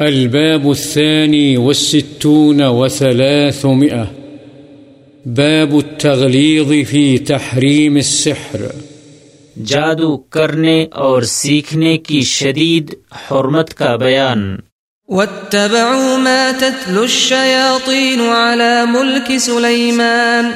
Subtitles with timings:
[0.00, 4.04] الباب الثاني والستون وثلاثمئة
[5.26, 8.60] باب التغليظ في تحريم السحر.
[9.56, 14.56] جادو کرنے اور سیکھنے کی شدید حرمت کا بیان.
[15.08, 20.50] واتبعوا ما تتلو الشياطين على ملك سليمان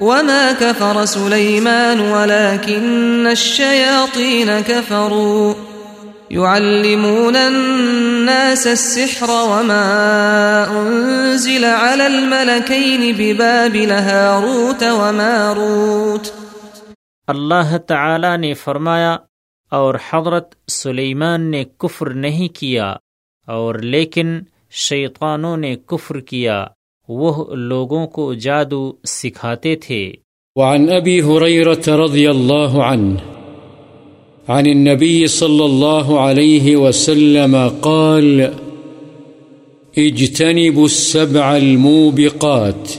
[0.00, 5.67] وما كفر سليمان ولكن الشياطين كفروا.
[6.30, 9.84] يعلمون الناس السحر وما
[10.70, 16.26] أنزل على الملكين ببابل هاروت وماروت.
[17.26, 19.16] اللہ تعالی نے فرمایا
[19.70, 22.96] اور حضرت سلیمان نے کفر نہیں کیا
[23.46, 26.66] اور لیکن شیطانوں نے کفر کیا
[27.08, 30.12] وہ لوگوں کو جادو سکھاتے تھے۔
[30.56, 33.37] وعن أبي هريرة رضي الله عنه
[34.48, 38.52] عن النبي صلى الله عليه وسلم قال،
[39.98, 42.90] اجتنبوا السبع الموبقات.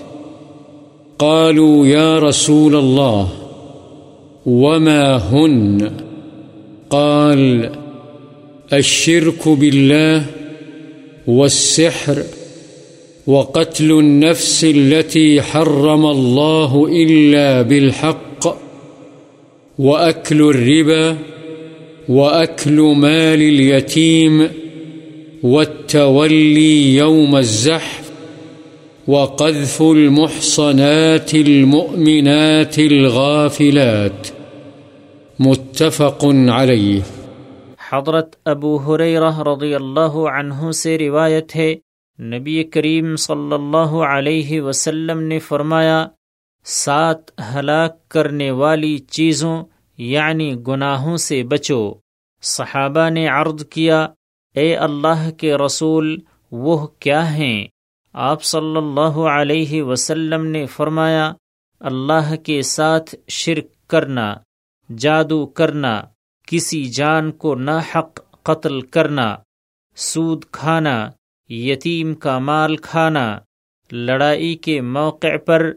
[1.19, 3.29] قالوا، يا رسول الله،
[4.45, 5.91] وما هن؟
[6.89, 7.71] قال،
[8.73, 10.25] الشرك بالله
[11.27, 12.23] والسحر
[13.27, 18.28] وقتل النفس التي حرم الله إلا بالحق.
[19.79, 21.17] وأكل الربا
[22.09, 24.49] وأكل مال اليتيم
[25.43, 28.11] والتولي يوم الزحف
[29.07, 34.27] وقذف المحصنات المؤمنات الغافلات
[35.39, 37.01] متفق عليه
[37.91, 41.73] حضرت ابو حریرہ رضی اللہ عنہ سے روایت ہے،
[42.19, 46.05] نبی کریم صلی اللہ علیہ وسلم نے فرمایا
[46.71, 49.63] سات ہلاک کرنے والی چیزوں
[49.97, 51.93] یعنی گناہوں سے بچو۔
[52.41, 54.07] صحابہ نے عرض کیا،
[54.55, 56.17] اے اللہ کے رسول،
[56.51, 57.67] وہ کیا ہیں؟
[58.13, 61.33] آپ صلی اللہ علیہ وسلم نے فرمایا،
[61.79, 64.35] اللہ کے ساتھ شرک کرنا،
[64.97, 66.01] جادو کرنا،
[66.47, 69.35] کسی جان کو ناحق قتل کرنا،
[69.95, 71.09] سود کھانا،
[71.49, 73.39] یتیم کا مال کھانا،
[73.91, 75.71] لڑائی کے موقع پر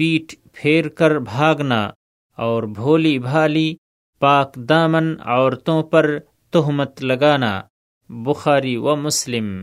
[0.00, 1.90] پیٹ پھیر کر بھاگنا
[2.36, 3.76] اور بھولی بھالی
[4.18, 6.18] پاک دامن عورتوں پر
[6.50, 7.62] تہمت لگانا،
[8.08, 9.62] بخاری و مسلم۔